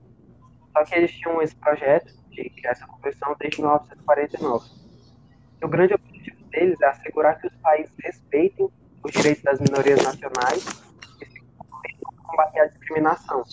só 0.73 0.83
que 0.83 0.95
eles 0.95 1.11
tinham 1.11 1.41
esse 1.41 1.55
projeto 1.55 2.13
de 2.29 2.49
criar 2.49 2.71
essa 2.71 2.87
convenção 2.87 3.35
desde 3.39 3.61
1949. 3.61 4.69
E 5.61 5.65
o 5.65 5.69
grande 5.69 5.93
objetivo 5.93 6.43
deles 6.45 6.81
é 6.81 6.87
assegurar 6.87 7.39
que 7.39 7.47
os 7.47 7.55
países 7.57 7.93
respeitem 8.03 8.71
os 9.03 9.11
direitos 9.11 9.43
das 9.43 9.59
minorias 9.59 10.01
nacionais 10.03 10.91
combater 12.31 12.61
a 12.61 12.67
discriminação 12.67 13.43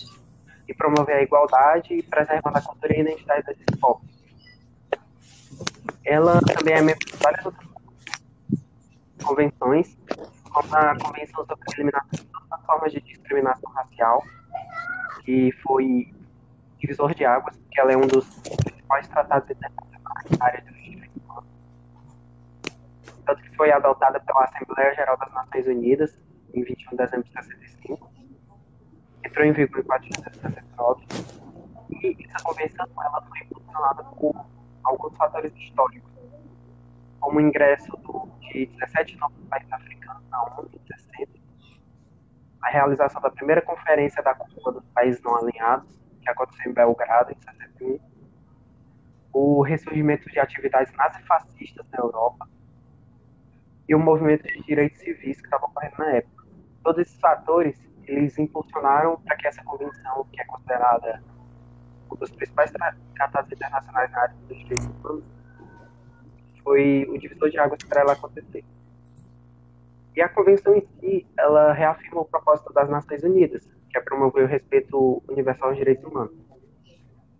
e 0.67 0.73
promover 0.73 1.15
a 1.15 1.21
igualdade 1.21 1.93
e 1.93 2.03
preservar 2.03 2.57
a 2.57 2.61
cultura 2.61 2.93
e 2.93 2.97
a 2.97 3.01
identidade 3.01 3.45
desses 3.45 3.79
povos. 3.79 4.07
Ela 6.05 6.39
também 6.41 6.75
é 6.75 6.81
membro 6.81 7.05
de 7.05 7.17
várias 7.17 7.45
outras 7.45 7.69
convenções, 9.23 9.97
como 10.49 10.75
a 10.75 10.97
Convenção 10.97 11.45
sobre 11.45 11.65
a 11.67 11.73
Eliminação 11.75 12.09
de 12.11 12.25
todas 12.25 12.51
as 12.51 12.65
formas 12.65 12.91
de 12.91 13.01
discriminação 13.01 13.71
racial, 13.71 14.23
que 15.23 15.51
foi 15.63 16.13
divisor 16.79 17.13
de 17.13 17.25
águas, 17.25 17.55
porque 17.57 17.79
ela 17.79 17.91
é 17.91 17.97
um 17.97 18.07
dos 18.07 18.25
principais 18.39 19.07
tratados 19.07 19.49
internacionais 19.49 20.39
na 20.39 20.45
área 20.45 20.61
direitos 20.61 20.87
humanos. 20.97 21.08
Tanto 23.29 23.43
que 23.43 23.55
foi 23.55 23.71
adotada 23.71 24.19
pela 24.21 24.43
Assembleia 24.43 24.91
Geral 24.95 25.15
das 25.17 25.31
Nações 25.31 25.67
Unidas 25.67 26.17
em 26.51 26.63
21 26.63 26.89
de 26.89 26.97
dezembro 26.97 27.27
de 27.27 27.31
65 27.31 28.11
entrou 29.23 29.45
em 29.45 29.51
vigor 29.51 29.81
em 29.81 29.83
469 29.83 31.05
e 31.91 32.25
essa 32.25 32.43
convenção 32.43 32.87
ela 32.99 33.21
foi 33.21 33.39
impulsionada 33.41 34.03
por 34.03 34.35
alguns 34.83 35.15
fatores 35.15 35.55
históricos, 35.55 36.11
como 37.19 37.37
o 37.37 37.41
ingresso 37.41 37.95
do, 37.97 38.27
de 38.39 38.65
17 38.65 39.15
novos 39.17 39.37
países 39.47 39.71
africanos 39.73 40.27
na 40.31 40.43
ONU 40.45 40.67
em 40.73 40.79
60, 40.87 41.31
a 42.63 42.69
realização 42.71 43.21
da 43.21 43.29
primeira 43.29 43.61
conferência 43.61 44.23
da 44.23 44.33
Cúpula 44.33 44.73
dos 44.73 44.87
Países 44.87 45.21
Não 45.21 45.35
Alinhados, 45.35 46.01
que 46.19 46.29
aconteceu 46.31 46.71
em 46.71 46.73
Belgrado 46.73 47.31
em 47.31 47.39
61, 47.39 47.99
o 49.31 49.61
ressurgimento 49.61 50.27
de 50.31 50.39
atividades 50.39 50.91
nazifascistas 50.93 51.85
na 51.91 51.99
Europa 51.99 52.49
e 53.89 53.95
o 53.95 53.99
movimento 53.99 54.43
de 54.43 54.61
direitos 54.61 54.99
civis 54.99 55.41
que 55.41 55.47
estava 55.47 55.65
ocorrendo 55.65 55.95
na 55.97 56.11
época. 56.11 56.45
Todos 56.83 57.01
esses 57.01 57.19
fatores 57.19 57.75
eles 58.05 58.37
impulsionaram 58.37 59.19
para 59.21 59.35
que 59.35 59.47
essa 59.47 59.63
convenção, 59.63 60.25
que 60.31 60.39
é 60.39 60.45
considerada 60.45 61.23
um 62.11 62.15
dos 62.15 62.29
principais 62.31 62.71
tratados 63.15 63.51
internacionais 63.51 64.11
na 64.11 64.21
área 64.21 64.35
dos 64.47 64.57
direitos 64.59 64.85
humanos, 64.85 65.23
foi 66.63 67.07
o 67.09 67.17
divisor 67.17 67.49
de 67.49 67.57
águas 67.57 67.81
para 67.83 68.01
ela 68.01 68.13
acontecer. 68.13 68.63
E 70.15 70.21
a 70.21 70.29
convenção 70.29 70.75
em 70.75 70.87
si, 70.99 71.27
ela 71.37 71.73
reafirma 71.73 72.21
o 72.21 72.25
propósito 72.25 72.71
das 72.73 72.89
Nações 72.89 73.23
Unidas, 73.23 73.67
que 73.89 73.97
é 73.97 74.01
promover 74.01 74.43
o 74.43 74.47
respeito 74.47 75.23
universal 75.27 75.69
aos 75.69 75.77
direitos 75.77 76.03
humanos, 76.03 76.33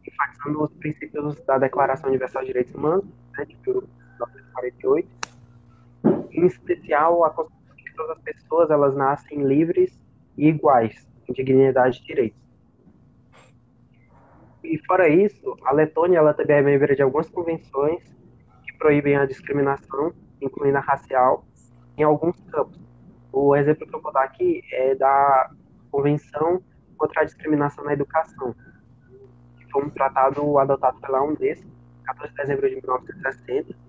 enfatizando 0.08 0.64
os 0.64 0.74
princípios 0.76 1.36
da 1.42 1.58
Declaração 1.60 2.10
Universal 2.10 2.42
de 2.42 2.48
Direitos 2.48 2.74
Humanos, 2.74 3.06
né, 3.38 3.46
de 3.46 3.56
1948, 3.58 5.19
em 6.40 6.48
especial 6.48 7.24
a 7.24 7.30
concepção 7.30 7.76
de 7.76 7.84
que 7.84 7.94
todas 7.94 8.18
as 8.18 8.24
pessoas 8.24 8.70
elas 8.70 8.96
nascem 8.96 9.44
livres 9.44 10.00
e 10.38 10.48
iguais 10.48 11.08
em 11.28 11.34
dignidade 11.34 12.00
e 12.00 12.06
direitos. 12.06 12.40
E 14.64 14.78
fora 14.86 15.08
isso, 15.08 15.56
a 15.64 15.72
Letônia 15.72 16.18
ela 16.18 16.34
também 16.34 16.58
é 16.58 16.62
membro 16.62 16.96
de 16.96 17.02
algumas 17.02 17.30
convenções 17.30 18.04
que 18.66 18.78
proíbem 18.78 19.16
a 19.16 19.26
discriminação, 19.26 20.14
incluindo 20.42 20.78
a 20.78 20.82
racial, 20.82 21.46
em 21.98 22.04
alguns 22.04 22.40
campos. 22.52 22.80
O 23.32 23.56
exemplo 23.56 23.88
que 23.88 23.96
eu 23.96 24.02
vou 24.02 24.12
dar 24.12 24.24
aqui 24.24 24.62
é 24.72 24.96
da 24.96 25.52
Convenção 25.92 26.62
contra 26.98 27.22
a 27.22 27.24
Discriminação 27.26 27.84
na 27.84 27.94
Educação, 27.94 28.54
que 29.58 29.72
foi 29.72 29.86
um 29.86 29.90
tratado 29.90 30.58
adotado 30.60 31.00
pela 31.00 31.24
Unesco, 31.24 31.68
14 32.06 32.30
de 32.32 32.38
dezembro 32.38 32.70
de 32.70 32.76
1960 32.76 33.72
e 33.72 33.89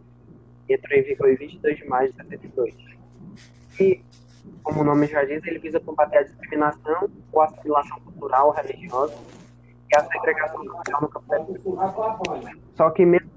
entrou 0.74 0.98
em 0.98 1.02
vigor 1.02 1.30
em 1.30 1.36
22 1.36 1.76
de 1.76 1.84
maio 1.86 2.10
de 2.10 2.16
72. 2.16 2.74
E, 3.80 4.02
como 4.62 4.80
o 4.80 4.84
nome 4.84 5.06
já 5.06 5.24
diz, 5.24 5.44
ele 5.44 5.58
visa 5.58 5.80
combater 5.80 6.18
a 6.18 6.22
discriminação 6.22 7.10
ou 7.32 7.42
assimilação 7.42 8.00
cultural 8.00 8.50
religiosa 8.52 9.14
e 9.90 9.96
a 9.96 10.04
segregação 10.04 10.64
social 10.64 11.00
no 11.00 11.08
campo 11.08 11.28
da 11.28 11.40
educação. 11.40 12.18
Só 12.74 12.90
que 12.90 13.04
mesmo, 13.04 13.30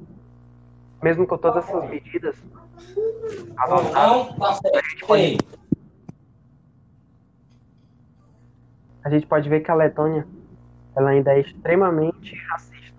mesmo 1.02 1.28
com 1.28 1.38
todas 1.38 1.68
essas 1.68 1.90
medidas 1.90 2.36
adotadas, 3.58 4.60
a 4.66 4.90
gente 4.90 5.06
pode 5.06 5.38
a 9.04 9.10
gente 9.10 9.28
pode 9.28 9.50
ver 9.50 9.60
que 9.60 9.70
a 9.70 9.76
Letônia 9.76 10.26
ela 10.96 11.10
ainda 11.10 11.34
é 11.34 11.42
extremamente 11.42 12.36
racista 12.48 12.96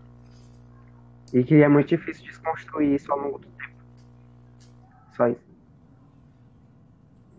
e 1.32 1.42
que 1.42 1.62
é 1.62 1.68
muito 1.68 1.88
difícil 1.88 2.24
desconstruir 2.24 2.94
isso 2.94 3.10
ao 3.10 3.18
longo 3.18 3.38
do. 3.38 3.53
Só 5.16 5.28
isso. 5.28 5.40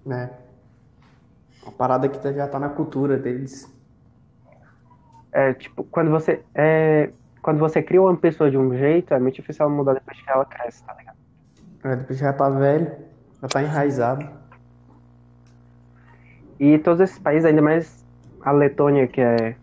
É. 0.09 0.29
Uma 1.63 1.71
parada 1.71 2.07
que 2.07 2.33
já 2.33 2.47
tá 2.47 2.59
na 2.59 2.69
cultura 2.69 3.17
deles. 3.17 3.71
É 5.31 5.53
tipo 5.53 5.83
quando 5.83 6.11
você 6.11 6.43
é 6.53 7.09
quando 7.41 7.59
você 7.59 7.81
cria 7.81 8.01
uma 8.01 8.15
pessoa 8.15 8.49
de 8.49 8.57
um 8.57 8.75
jeito 8.75 9.13
é 9.13 9.19
muito 9.19 9.35
difícil 9.35 9.65
ela 9.65 9.73
mudar 9.73 9.93
depois 9.93 10.19
que 10.19 10.29
ela 10.29 10.45
cresce, 10.45 10.83
tá 10.83 10.93
ligado? 10.93 11.17
É, 11.83 11.95
depois 11.95 12.17
já 12.17 12.33
tá 12.33 12.49
velho, 12.49 12.91
já 13.41 13.47
tá 13.47 13.61
enraizado. 13.61 14.27
E 16.59 16.77
todos 16.79 17.01
esses 17.01 17.19
países, 17.19 17.45
ainda 17.45 17.61
mais 17.61 18.03
a 18.41 18.51
Letônia, 18.51 19.07
que 19.07 19.21
é. 19.21 19.55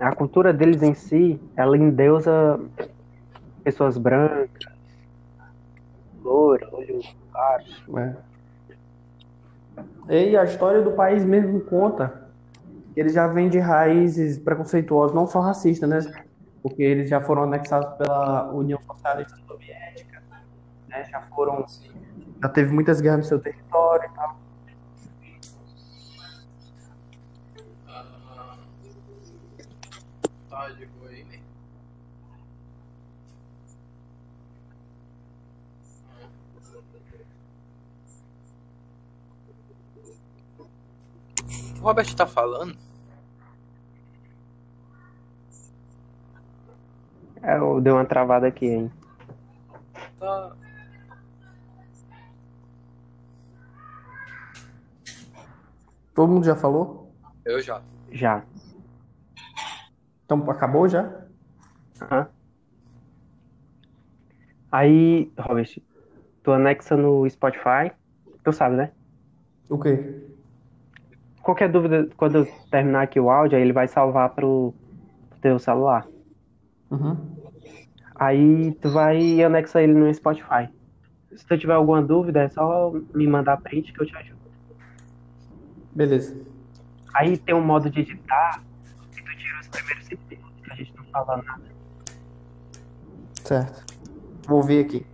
A 0.00 0.14
cultura 0.14 0.52
deles 0.52 0.82
em 0.82 0.94
si, 0.94 1.40
ela 1.54 1.76
endeusa 1.76 2.58
pessoas 3.62 3.98
brancas, 3.98 4.72
loura, 6.28 6.68
olhos 6.72 7.16
claros. 7.32 7.84
É. 10.08 10.28
E 10.30 10.36
a 10.36 10.44
história 10.44 10.82
do 10.82 10.92
país 10.92 11.24
mesmo 11.24 11.60
conta 11.60 12.28
que 12.92 13.00
eles 13.00 13.12
já 13.12 13.26
vêm 13.26 13.48
de 13.48 13.58
raízes 13.58 14.38
preconceituosas, 14.38 15.14
não 15.14 15.26
só 15.26 15.40
racistas, 15.40 15.88
né? 15.88 16.00
Porque 16.62 16.82
eles 16.82 17.08
já 17.08 17.20
foram 17.20 17.44
anexados 17.44 17.96
pela 17.96 18.50
União 18.52 18.80
Socialista 18.82 19.36
Soviética, 19.46 20.22
né? 20.88 21.04
Já 21.04 21.22
foram. 21.22 21.64
Já 22.42 22.48
teve 22.48 22.72
muitas 22.72 23.00
guerras 23.00 23.20
no 23.20 23.24
seu 23.24 23.38
território 23.38 24.10
e 24.10 24.14
tal. 24.14 24.36
Robert 41.88 42.14
tá 42.14 42.26
falando? 42.26 42.76
É, 47.42 47.56
eu 47.56 47.80
dei 47.80 47.90
uma 47.90 48.04
travada 48.04 48.46
aqui, 48.46 48.66
hein? 48.66 48.92
Tá. 50.20 50.54
Todo 56.14 56.30
mundo 56.30 56.44
já 56.44 56.54
falou? 56.54 57.10
Eu 57.42 57.58
já. 57.62 57.80
Já. 58.12 58.44
Então 60.26 60.50
acabou 60.50 60.86
já? 60.90 61.24
Aham. 62.02 62.28
Aí, 64.70 65.32
Robert, 65.38 65.80
tu 66.42 66.52
anexa 66.52 66.98
no 66.98 67.26
Spotify, 67.30 67.90
tu 68.44 68.52
sabe, 68.52 68.76
né? 68.76 68.92
O 69.70 69.78
quê? 69.78 70.37
Qualquer 71.48 71.70
dúvida, 71.70 72.06
quando 72.14 72.40
eu 72.40 72.46
terminar 72.70 73.04
aqui 73.04 73.18
o 73.18 73.30
áudio, 73.30 73.56
aí 73.56 73.64
ele 73.64 73.72
vai 73.72 73.88
salvar 73.88 74.28
pro, 74.34 74.74
pro 75.30 75.38
teu 75.40 75.58
celular. 75.58 76.06
Uhum. 76.90 77.16
Aí 78.14 78.72
tu 78.72 78.90
vai 78.90 79.18
e 79.18 79.42
anexa 79.42 79.80
ele 79.80 79.94
no 79.94 80.12
Spotify. 80.12 80.68
Se 81.34 81.46
tu 81.46 81.56
tiver 81.56 81.72
alguma 81.72 82.02
dúvida, 82.02 82.42
é 82.42 82.50
só 82.50 82.92
me 83.14 83.26
mandar 83.26 83.56
print 83.62 83.94
que 83.94 84.02
eu 84.02 84.04
te 84.04 84.14
ajudo. 84.14 84.38
Beleza. 85.94 86.36
Aí 87.14 87.38
tem 87.38 87.54
um 87.54 87.64
modo 87.64 87.88
de 87.88 88.00
editar 88.00 88.62
e 89.16 89.22
tu 89.22 89.36
tira 89.38 89.58
os 89.58 89.68
primeiros 89.68 90.06
minutos 90.06 90.60
que 90.62 90.70
a 90.70 90.74
gente 90.74 90.94
não 90.94 91.04
fala 91.04 91.38
nada. 91.38 91.64
Certo. 93.42 93.86
Vou 94.46 94.62
ver 94.62 94.84
aqui. 94.84 95.06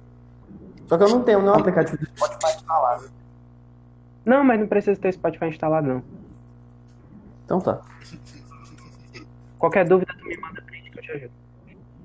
Só 0.88 0.98
que 0.98 1.04
eu 1.04 1.10
não 1.10 1.22
tenho 1.22 1.42
nenhum 1.42 1.54
aplicativo 1.54 1.96
do 1.96 2.06
Spotify 2.06 2.56
instalado. 2.56 3.08
Não, 4.24 4.42
mas 4.42 4.58
não 4.58 4.66
precisa 4.66 5.00
ter 5.00 5.12
Spotify 5.12 5.46
instalado, 5.46 5.86
não. 5.86 6.13
Então 7.44 7.60
tá. 7.60 7.80
Qualquer 9.58 9.86
dúvida, 9.86 10.14
tu 10.18 10.26
me 10.26 10.36
manda 10.38 10.60
print 10.62 10.90
que 10.90 10.98
eu 10.98 11.02
te 11.02 11.10
ajudo. 11.12 11.32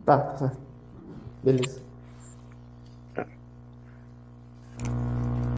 Tá, 0.05 0.17
tá. 0.17 0.51
Beleza. 1.43 1.88